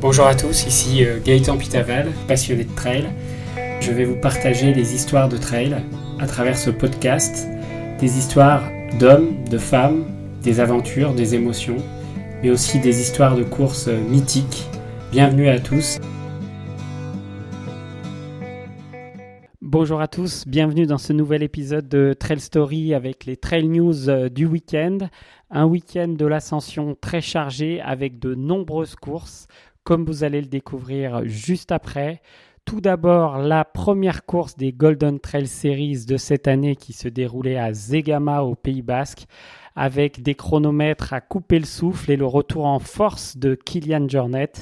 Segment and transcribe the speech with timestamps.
[0.00, 3.04] Bonjour à tous, ici euh, Gaëtan Pitaval, passionné de trail.
[3.82, 5.76] Je vais vous partager des histoires de trail
[6.18, 7.46] à travers ce podcast,
[7.98, 8.62] des histoires
[8.98, 10.06] d'hommes, de femmes,
[10.42, 11.76] des aventures, des émotions,
[12.42, 14.64] mais aussi des histoires de courses euh, mythiques.
[15.12, 15.98] Bienvenue à tous.
[19.60, 24.08] Bonjour à tous, bienvenue dans ce nouvel épisode de Trail Story avec les Trail News
[24.08, 24.98] euh, du week-end.
[25.50, 29.46] Un week-end de l'ascension très chargé avec de nombreuses courses
[29.84, 32.22] comme vous allez le découvrir juste après.
[32.64, 37.56] Tout d'abord, la première course des Golden Trail Series de cette année qui se déroulait
[37.56, 39.26] à Zegama au Pays Basque
[39.74, 44.52] avec des chronomètres à couper le souffle et le retour en force de Kylian Jornet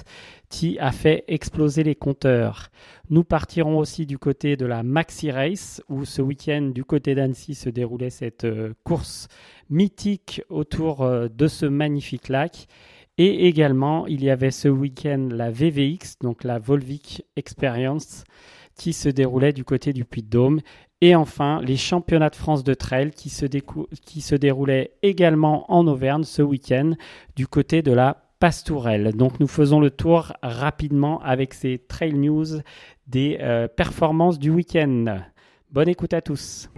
[0.49, 2.71] qui a fait exploser les compteurs.
[3.11, 7.55] Nous partirons aussi du côté de la Maxi Race où ce week-end du côté d'Annecy
[7.55, 9.29] se déroulait cette euh, course
[9.69, 12.67] mythique autour euh, de ce magnifique lac.
[13.19, 18.25] Et également, il y avait ce week-end la VVX, donc la Volvic Experience,
[18.77, 20.61] qui se déroulait du côté du Puy-de-Dôme.
[21.01, 26.43] Et enfin, les championnats de France de trail qui se, déroulaient également en Auvergne ce
[26.43, 26.93] week-end
[27.37, 29.13] du côté de la Pastourelle.
[29.17, 32.47] Donc nous faisons le tour rapidement avec ces trail news
[33.09, 35.23] des euh, performances du week-end.
[35.73, 36.71] Bonne écoute à tous.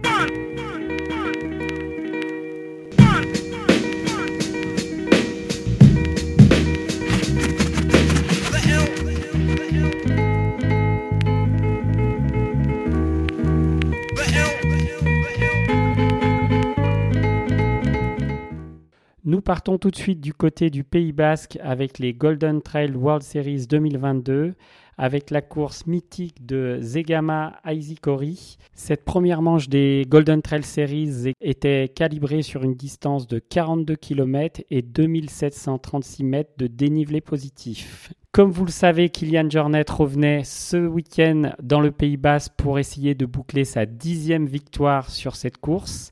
[19.31, 23.23] Nous partons tout de suite du côté du Pays Basque avec les Golden Trail World
[23.23, 24.55] Series 2022
[24.97, 28.57] avec la course mythique de Zegama Aizikori.
[28.73, 34.63] Cette première manche des Golden Trail Series était calibrée sur une distance de 42 km
[34.69, 38.11] et 2736 mètres de dénivelé positif.
[38.33, 43.15] Comme vous le savez, Kylian Jornet revenait ce week-end dans le Pays Basque pour essayer
[43.15, 46.11] de boucler sa dixième victoire sur cette course.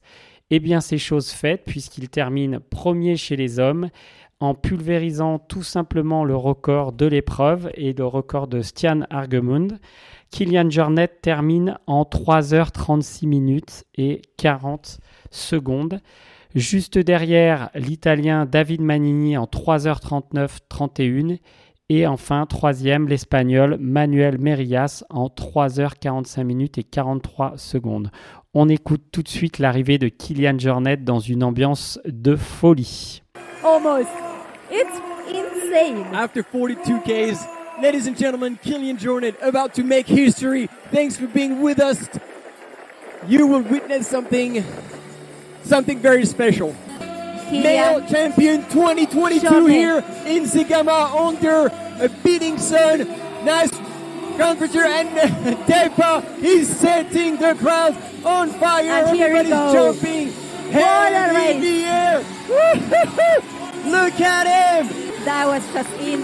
[0.52, 3.90] Eh bien, c'est chose faite puisqu'il termine premier chez les hommes
[4.40, 9.80] en pulvérisant tout simplement le record de l'épreuve et le record de Stian Argemund.
[10.32, 15.00] Kylian Jornet termine en 3h36 minutes et 40
[15.30, 16.00] secondes.
[16.56, 21.38] Juste derrière, l'Italien David Manini en 3h39 31
[21.92, 28.12] et enfin, troisième, l'Espagnol Manuel Merillas en 3h45 minutes et 43 secondes.
[28.56, 33.22] On écoute tout de suite l'arrivée de Kylian Jornet dans une ambiance de folie.
[33.64, 34.10] Almost.
[34.72, 35.00] It's
[35.30, 36.04] insane.
[36.16, 37.46] After 42 Ks,
[37.80, 40.68] ladies and gentlemen, Kylian Jornet about to make history.
[40.92, 42.10] Thanks for being with us.
[43.28, 44.64] You will witness something,
[45.64, 46.74] something very special.
[47.52, 47.64] Kylian.
[47.64, 49.70] Male champion 2022 Jornet.
[49.70, 51.68] here in Sigama under
[52.04, 53.08] a beating sun.
[53.46, 53.70] Nice
[54.39, 55.09] temperature and
[55.67, 58.89] Depa is setting the crowd on fire.
[58.89, 59.94] And here we Everybody's go.
[59.94, 60.27] jumping.
[60.72, 61.55] Race.
[61.55, 62.19] in the air.
[63.85, 64.88] Look at him.
[65.25, 66.23] That was just in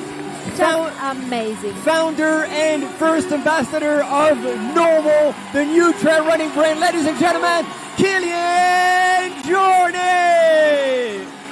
[0.55, 1.73] just amazing.
[1.83, 4.37] founder and first ambassador of
[4.73, 7.65] Normal, the new trail running brand, ladies and gentlemen,
[7.97, 9.99] Killian Jordan!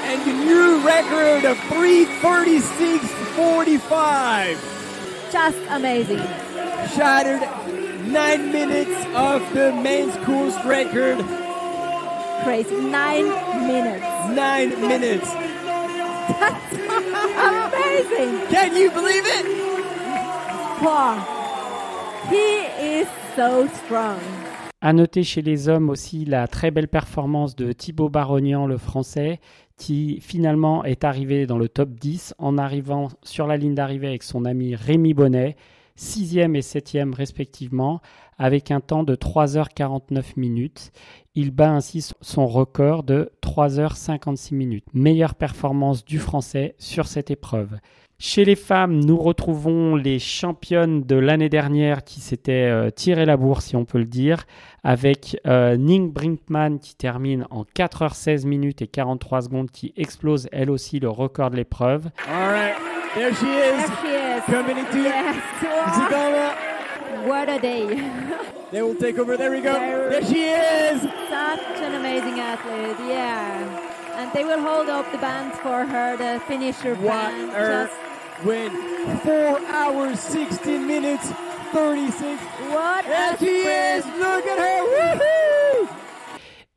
[0.05, 4.57] And the new record of 336.45.
[5.31, 6.21] Just amazing.
[6.91, 7.41] Shattered
[8.11, 11.17] nine minutes of the men's course record.
[12.43, 12.75] Crazy.
[12.75, 13.29] Nine
[13.65, 14.05] minutes.
[14.35, 15.29] Nine minutes.
[16.39, 16.73] That's
[17.49, 18.47] amazing.
[18.49, 19.45] Can you believe it?
[20.83, 21.23] Wow.
[22.29, 22.65] He
[22.99, 24.19] is so strong.
[24.81, 29.39] À noter chez les hommes aussi la très belle performance de Thibaut Barognan, le français,
[29.77, 34.23] qui finalement est arrivé dans le top 10 en arrivant sur la ligne d'arrivée avec
[34.23, 35.55] son ami Rémi Bonnet,
[35.97, 38.01] 6e et 7e respectivement,
[38.37, 40.91] avec un temps de 3h49 minutes.
[41.35, 44.85] Il bat ainsi son record de 3h56 minutes.
[44.93, 47.77] Meilleure performance du français sur cette épreuve.
[48.19, 53.35] Chez les femmes, nous retrouvons les championnes de l'année dernière qui s'étaient euh, tiré la
[53.35, 54.45] bourse, si on peut le dire,
[54.83, 60.69] avec euh, Ning Brinkman qui termine en 4h16 minutes et 43 secondes, qui explose elle
[60.69, 62.11] aussi le record de l'épreuve.
[62.29, 62.75] All right,
[63.13, 64.22] there she There is.
[64.45, 64.55] She is.
[64.55, 65.63] Coming into Yes.
[65.63, 67.27] Wow.
[67.27, 67.85] What a day.
[68.71, 69.37] They will take over.
[69.37, 69.73] There we go.
[69.73, 71.01] There- There she is.
[71.01, 72.97] Such an amazing athlete.
[73.07, 74.17] Yeah.
[74.17, 77.51] And they will hold up the band for her, the finisher What band.
[77.51, 78.71] a Just win.
[79.23, 81.27] Four hours, 16 minutes,
[81.71, 82.41] 36.
[82.71, 84.05] what There a she is.
[84.05, 84.79] Look at her.
[84.93, 85.52] Woohoo!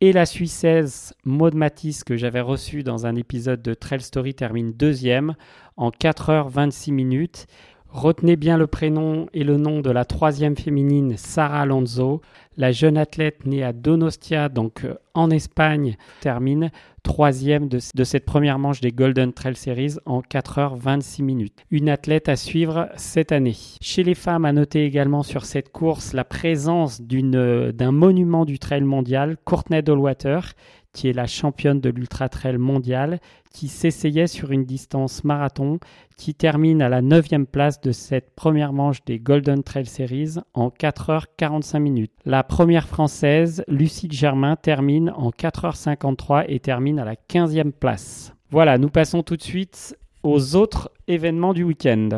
[0.02, 4.75] Et la Suissaise Maud Matisse, que j'avais reçue dans un épisode de Trail Story, termine
[4.75, 5.37] deuxième
[5.78, 7.46] en 4h26 minutes.
[7.88, 12.20] Retenez bien le prénom et le nom de la troisième féminine, Sarah Alonso.
[12.58, 16.70] La jeune athlète née à Donostia, donc euh, en Espagne, termine
[17.02, 21.64] troisième de, cette première manche des Golden Trail Series en 4h26 minutes.
[21.70, 23.54] Une athlète à suivre cette année.
[23.80, 28.82] Chez les femmes, à noter également sur cette course la présence d'un monument du trail
[28.82, 30.54] mondial, Courtney Dollwater,
[30.96, 33.20] qui est la championne de l'ultra trail mondial,
[33.52, 35.78] qui s'essayait sur une distance marathon,
[36.16, 40.70] qui termine à la 9 place de cette première manche des Golden Trail Series en
[40.70, 42.12] 4h45 minutes.
[42.25, 48.32] La première française, Lucie Germain, termine en 4h53 et termine à la 15e place.
[48.50, 52.08] Voilà, nous passons tout de suite aux autres événements du week-end.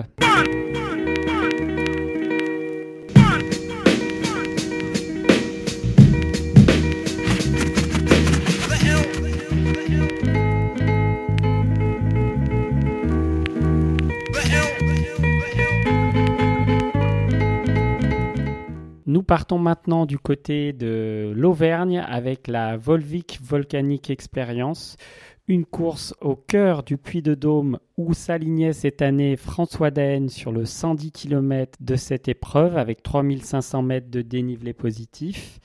[19.29, 24.97] Partons maintenant du côté de l'Auvergne avec la Volvic Volcanic Experience,
[25.49, 30.51] une course au cœur du Puy de Dôme où s'alignait cette année François Daen sur
[30.51, 35.61] le 110 km de cette épreuve avec 3500 mètres de dénivelé positif.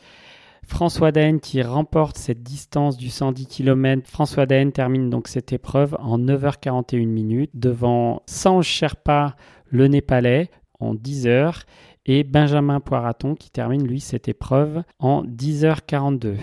[0.68, 4.10] François Daen qui remporte cette distance du 110 km.
[4.10, 9.38] François Daen termine donc cette épreuve en 9h41 minutes devant Sanj Sherpa,
[9.68, 10.50] le Népalais,
[10.82, 11.62] en 10 h
[12.06, 16.38] et Benjamin Poiraton qui termine lui cette épreuve en 10h42.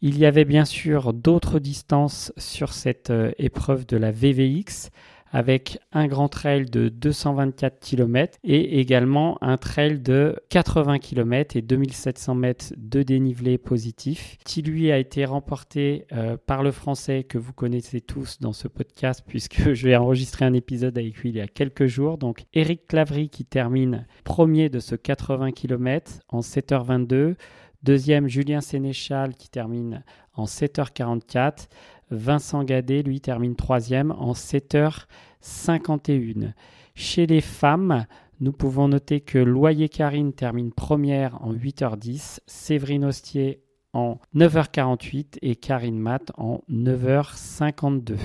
[0.00, 4.90] Il y avait bien sûr d'autres distances sur cette euh, épreuve de la VVX
[5.34, 11.60] avec un grand trail de 224 km et également un trail de 80 km et
[11.60, 17.36] 2700 mètres de dénivelé positif, qui lui a été remporté euh, par le français que
[17.36, 21.36] vous connaissez tous dans ce podcast puisque je vais enregistrer un épisode avec lui il
[21.36, 22.16] y a quelques jours.
[22.16, 27.34] Donc Eric Clavry qui termine premier de ce 80 km en 7h22.
[27.82, 30.04] Deuxième, Julien Sénéchal qui termine
[30.36, 31.66] en 7h44.
[32.10, 36.52] Vincent Gadet, lui, termine troisième en 7h51.
[36.94, 38.06] Chez les femmes,
[38.40, 43.60] nous pouvons noter que Loyer Karine termine première en 8h10, Séverine Ostier
[43.92, 48.16] en 9h48 et Karine Matt en 9h52.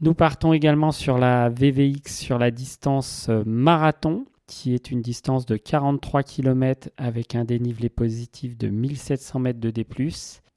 [0.00, 5.56] Nous partons également sur la VVX sur la distance marathon qui est une distance de
[5.56, 9.86] 43 km avec un dénivelé positif de 1700 mètres de D+,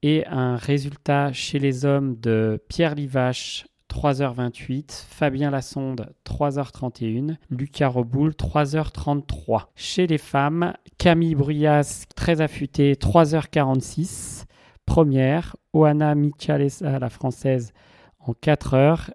[0.01, 8.31] et un résultat chez les hommes de Pierre Livache 3h28, Fabien Lassonde 3h31, Lucas Reboul
[8.31, 9.65] 3h33.
[9.75, 14.45] Chez les femmes, Camille Bruyas très affûtée 3h46,
[14.85, 17.73] première, Oana Michalesa la française
[18.19, 19.09] en 4h,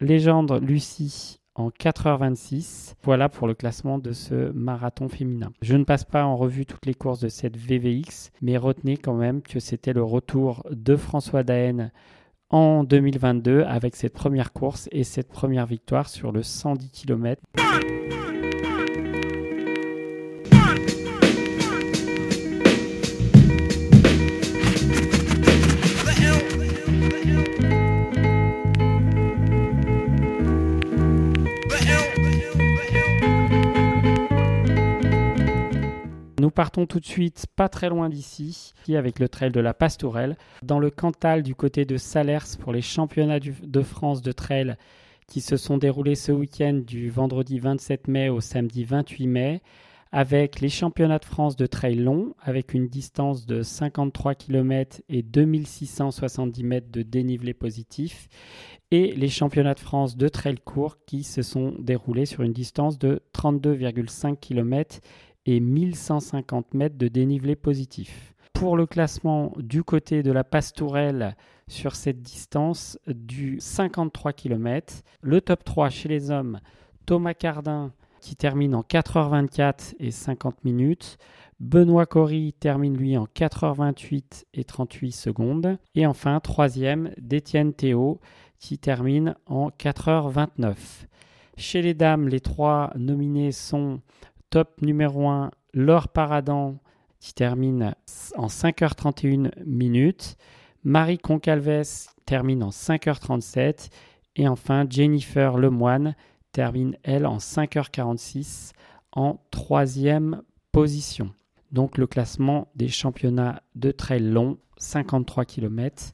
[0.00, 2.94] Légende Lucie en 4h26.
[3.02, 5.52] Voilà pour le classement de ce marathon féminin.
[5.62, 9.14] Je ne passe pas en revue toutes les courses de cette VVX, mais retenez quand
[9.14, 11.90] même que c'était le retour de François Daen
[12.50, 17.42] en 2022 avec cette première course et cette première victoire sur le 110 km.
[36.60, 40.78] Partons tout de suite, pas très loin d'ici, avec le trail de la Pastourelle, dans
[40.78, 44.76] le Cantal du côté de Salers pour les championnats de France de trail
[45.26, 49.62] qui se sont déroulés ce week-end du vendredi 27 mai au samedi 28 mai,
[50.12, 55.22] avec les championnats de France de trail long, avec une distance de 53 km et
[55.22, 58.28] 2670 mètres de dénivelé positif,
[58.90, 62.98] et les championnats de France de trail court qui se sont déroulés sur une distance
[62.98, 65.00] de 32,5 km
[65.50, 68.34] et 1150 mètres de dénivelé positif.
[68.52, 71.34] Pour le classement du côté de la Pastourelle
[71.66, 76.60] sur cette distance du 53 km, le top 3 chez les hommes,
[77.04, 81.18] Thomas Cardin qui termine en 4h24 et 50 minutes.
[81.58, 85.78] Benoît Cory termine lui en 4h28 et 38 secondes.
[85.96, 88.20] Et enfin, troisième, d'Étienne Théo
[88.60, 90.76] qui termine en 4h29.
[91.56, 94.00] Chez les dames, les trois nominés sont
[94.50, 96.78] Top numéro 1, Laure Paradan,
[97.20, 97.94] qui termine
[98.36, 100.36] en 5h31 minutes.
[100.82, 103.90] Marie Concalves termine en 5h37.
[104.36, 106.14] Et enfin, Jennifer Lemoine
[106.52, 108.72] termine, elle, en 5h46
[109.12, 110.42] en troisième
[110.72, 111.30] position.
[111.72, 116.12] Donc le classement des championnats de trail long, 53 km,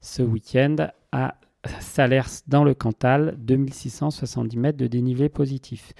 [0.00, 0.76] ce week-end
[1.12, 1.36] à
[1.80, 5.92] Salers dans le Cantal, 2670 mètres de dénivelé positif.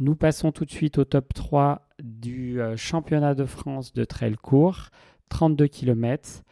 [0.00, 4.36] Nous passons tout de suite au top 3 du euh, championnat de France de trail
[4.36, 4.90] court,
[5.28, 6.44] 32 km,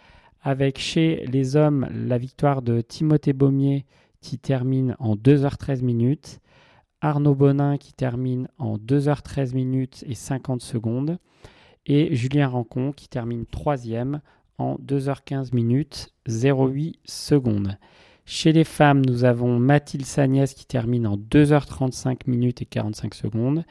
[0.43, 3.87] avec chez les hommes la victoire de Timothée Baumier
[4.21, 6.41] qui termine en 2h13 minutes,
[7.01, 11.19] Arnaud Bonin qui termine en 2h13 minutes et 50 secondes,
[11.87, 14.23] et Julien Rancon qui termine troisième
[14.59, 17.79] en 2h15 minutes 08 secondes.
[18.29, 23.65] Chez les femmes, nous avons Mathilde Sagnès qui termine en 2h35 minutes et 45 secondes.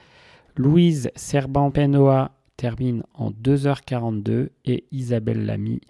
[0.55, 5.81] Louise Serban-Penoa termine en 2h42 et Isabelle Lamy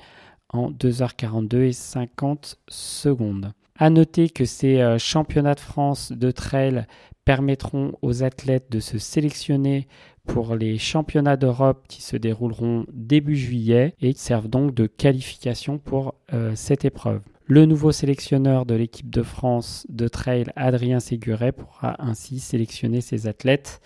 [0.50, 3.54] en 2h42 et 50 secondes.
[3.78, 6.88] À noter que ces euh, championnats de France de trail
[7.24, 9.88] permettront aux athlètes de se sélectionner
[10.26, 16.16] pour les championnats d'Europe qui se dérouleront début juillet et servent donc de qualification pour
[16.34, 17.22] euh, cette épreuve.
[17.48, 23.28] Le nouveau sélectionneur de l'équipe de France de trail, Adrien Séguret, pourra ainsi sélectionner ses
[23.28, 23.82] athlètes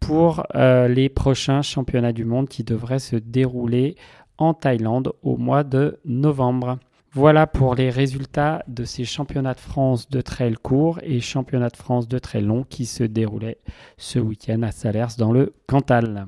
[0.00, 3.96] pour euh, les prochains championnats du monde qui devraient se dérouler
[4.38, 6.78] en Thaïlande au mois de novembre.
[7.12, 11.76] Voilà pour les résultats de ces championnats de France de trail court et championnats de
[11.76, 13.58] France de trail long qui se déroulaient
[13.98, 16.26] ce week-end à Salers dans le Cantal.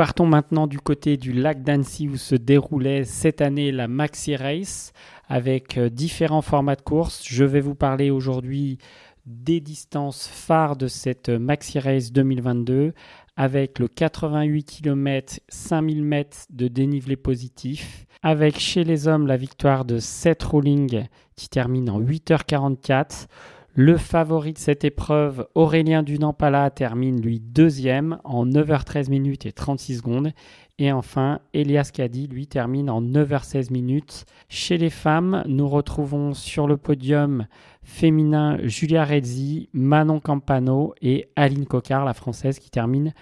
[0.00, 4.94] Partons maintenant du côté du lac d'Annecy où se déroulait cette année la Maxi Race
[5.28, 7.22] avec euh, différents formats de course.
[7.28, 8.78] Je vais vous parler aujourd'hui
[9.26, 12.94] des distances phares de cette Maxi Race 2022
[13.36, 18.06] avec le 88 km 5000 m de dénivelé positif.
[18.22, 23.26] Avec chez les hommes la victoire de Seth Rolling qui termine en 8h44.
[23.74, 29.98] Le favori de cette épreuve, Aurélien Dunampala, termine lui deuxième en 9h13 minutes et 36
[29.98, 30.32] secondes.
[30.78, 34.24] Et enfin, Elias Kadi, lui, termine en 9h16 minutes.
[34.48, 37.46] Chez les femmes, nous retrouvons sur le podium
[37.84, 43.14] féminin Julia Rezzi, Manon Campano et Aline Cocard, la française, qui termine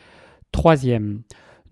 [0.51, 1.21] troisième.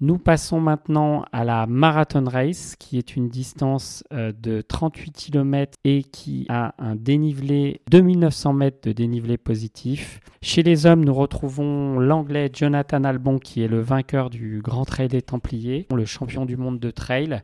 [0.02, 5.72] Nous passons maintenant à la Marathon Race, qui est une distance euh, de 38 km
[5.84, 10.20] et qui a un dénivelé 2900 mètres de dénivelé positif.
[10.42, 15.08] Chez les hommes, nous retrouvons l'anglais Jonathan Albon, qui est le vainqueur du Grand Trail
[15.08, 17.42] des Templiers, le champion du monde de trail,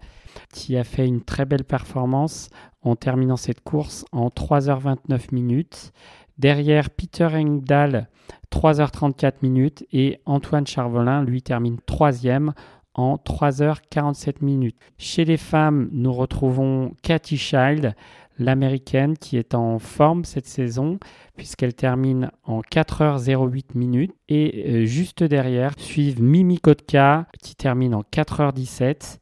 [0.52, 2.50] qui a fait une très belle performance
[2.82, 5.92] en terminant cette course en 3h29 minutes.
[6.38, 8.08] Derrière Peter Engdahl,
[8.52, 12.52] 3h34 minutes et Antoine Charvelin, lui, termine troisième
[12.94, 14.76] en 3h47 minutes.
[14.98, 17.94] Chez les femmes, nous retrouvons Cathy Child,
[18.38, 20.98] l'américaine qui est en forme cette saison
[21.36, 24.14] puisqu'elle termine en 4h08 minutes.
[24.28, 29.18] Et euh, juste derrière suivent Mimi Kotka qui termine en 4h17.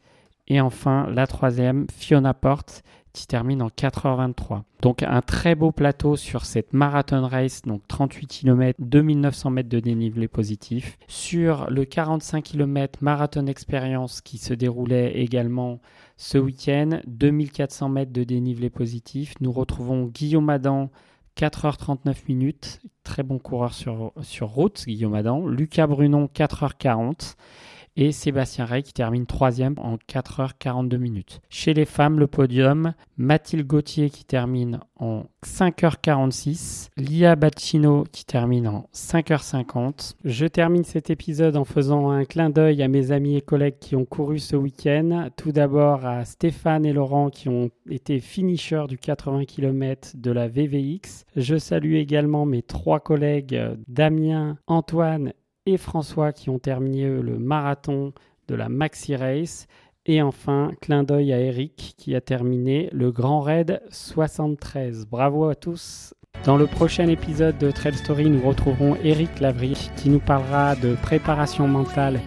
[0.49, 4.63] Et enfin, la troisième, Fiona Porte, qui termine en 4h23.
[4.83, 9.81] Donc un très beau plateau sur cette marathon race, donc 38 km, 2900 mètres de
[9.81, 10.99] dénivelé positif.
[11.09, 15.81] Sur le 45 km marathon expérience qui se déroulait également
[16.17, 19.35] ce week-end, 2400 mètres de dénivelé positif.
[19.41, 20.91] Nous retrouvons Guillaume Adam,
[21.37, 25.47] 4h39 minutes, très bon coureur sur, sur route, Guillaume Adam.
[25.47, 27.37] Lucas Brunon, 4h40
[28.01, 31.41] et Sébastien Rey qui termine troisième en 4h42 minutes.
[31.51, 38.69] Chez les femmes, le podium, Mathilde Gauthier qui termine en 5h46, Lia Bacchino qui termine
[38.69, 40.15] en 5h50.
[40.25, 43.97] Je termine cet épisode en faisant un clin d'œil à mes amis et collègues qui
[43.97, 45.29] ont couru ce week-end.
[45.37, 50.49] Tout d'abord à Stéphane et Laurent qui ont été finishers du 80 km de la
[50.49, 51.25] VVX.
[51.37, 55.33] Je salue également mes trois collègues Damien, Antoine
[55.67, 58.13] et François qui ont terminé le marathon
[58.49, 59.67] de la Maxi Race.
[60.07, 65.07] Et enfin, clin d'œil à Eric qui a terminé le Grand Raid 73.
[65.07, 66.15] Bravo à tous.
[66.45, 70.95] Dans le prochain épisode de Trail Story, nous retrouverons Eric Lavry qui nous parlera de
[71.03, 72.21] préparation mentale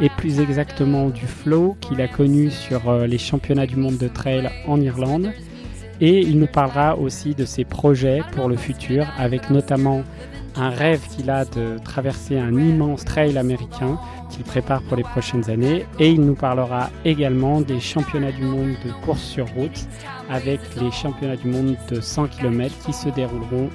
[0.00, 4.08] et plus exactement du flow qu'il a connu sur euh, les championnats du monde de
[4.08, 5.30] trail en Irlande.
[6.00, 10.02] Et il nous parlera aussi de ses projets pour le futur avec notamment
[10.56, 13.98] un rêve qu'il a de traverser un immense trail américain
[14.30, 15.86] qu'il prépare pour les prochaines années.
[15.98, 19.86] Et il nous parlera également des championnats du monde de course sur route
[20.30, 23.70] avec les championnats du monde de 100 km qui se dérouleront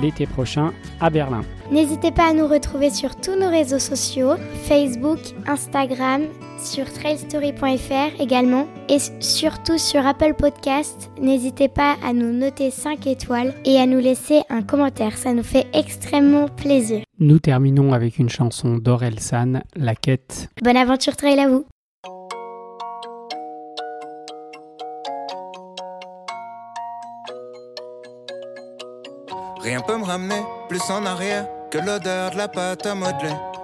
[0.00, 1.42] l'été prochain à Berlin.
[1.70, 4.34] N'hésitez pas à nous retrouver sur tous nos réseaux sociaux,
[4.64, 6.22] Facebook, Instagram,
[6.64, 11.10] sur trailstory.fr également et surtout sur Apple Podcast.
[11.20, 15.42] N'hésitez pas à nous noter 5 étoiles et à nous laisser un commentaire, ça nous
[15.42, 17.02] fait extrêmement plaisir.
[17.18, 20.48] Nous terminons avec une chanson d'Orelsan, La Quête.
[20.62, 21.64] Bonne aventure trail à vous
[29.62, 33.34] Rien peut me ramener plus en arrière que l'odeur de la pâte à modeler.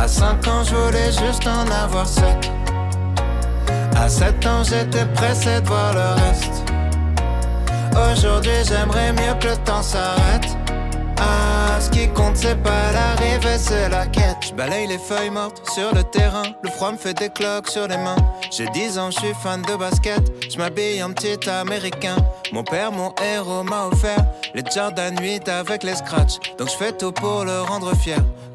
[0.00, 2.24] À 5 ans, je voulais juste en avoir 7.
[3.96, 6.62] À 7 ans, j'étais pressé de voir le reste.
[8.12, 10.56] Aujourd'hui, j'aimerais mieux que le temps s'arrête.
[11.18, 14.36] Ah, ce qui compte, c'est pas l'arrivée, c'est la quête.
[14.48, 16.44] Je balaye les feuilles mortes sur le terrain.
[16.62, 18.16] Le froid me fait des cloques sur les mains.
[18.52, 20.22] J'ai 10 ans, je suis fan de basket.
[20.48, 22.16] Je m'habille en petit américain.
[22.52, 24.24] Mon père, mon héros, m'a offert
[24.54, 26.38] les Jordan 8 avec les scratchs.
[26.56, 28.20] Donc je fais tout pour le rendre fier.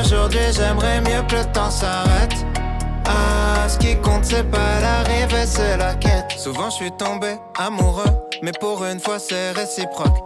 [0.00, 2.34] Aujourd'hui, j'aimerais mieux que le temps s'arrête.
[3.06, 6.32] Ah, ce qui compte, c'est pas l'arrivée, c'est la quête.
[6.36, 8.10] Souvent, je suis tombé amoureux,
[8.42, 10.25] mais pour une fois, c'est réciproque.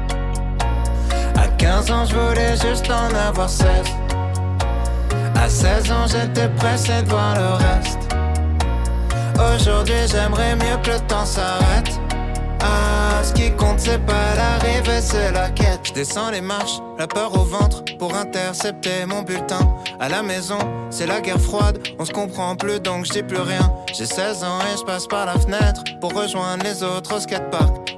[1.61, 3.67] À 15 ans, je voulais juste en avoir 16.
[5.35, 7.99] À 16 ans, j'étais pressé de voir le reste.
[9.35, 11.99] Aujourd'hui, j'aimerais mieux que le temps s'arrête.
[12.61, 15.81] Ah, ce qui compte, c'est pas l'arrivée, c'est la quête.
[15.83, 19.75] Je descends les marches, la peur au ventre pour intercepter mon bulletin.
[19.99, 20.57] À la maison,
[20.89, 23.71] c'est la guerre froide, on se comprend plus donc je dis plus rien.
[23.93, 27.80] J'ai 16 ans et je passe par la fenêtre pour rejoindre les autres au skatepark.